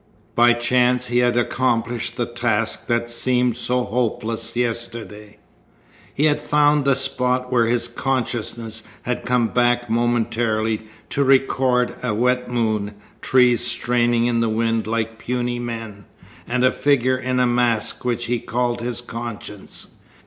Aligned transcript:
By 0.33 0.53
chance 0.53 1.09
he 1.09 1.19
had 1.19 1.37
accomplished 1.37 2.17
the 2.17 2.25
task 2.25 2.87
that 2.87 3.01
had 3.01 3.09
seemed 3.11 3.55
so 3.55 3.83
hopeless 3.83 4.55
yesterday. 4.55 5.37
He 6.11 6.25
had 6.25 6.39
found 6.39 6.85
the 6.85 6.95
spot 6.95 7.51
where 7.51 7.67
his 7.67 7.87
consciousness 7.87 8.81
had 9.03 9.23
come 9.25 9.49
back 9.49 9.91
momentarily 9.91 10.87
to 11.11 11.23
record 11.23 11.93
a 12.01 12.15
wet 12.15 12.49
moon, 12.49 12.95
trees 13.21 13.61
straining 13.63 14.25
in 14.25 14.39
the 14.39 14.49
wind 14.49 14.87
like 14.87 15.19
puny 15.19 15.59
men, 15.59 16.05
and 16.47 16.63
a 16.63 16.71
figure 16.71 17.17
in 17.19 17.39
a 17.39 17.45
mask 17.45 18.03
which 18.03 18.25
he 18.25 18.39
had 18.39 18.47
called 18.47 18.81
his 18.81 19.01
conscience. 19.01 19.89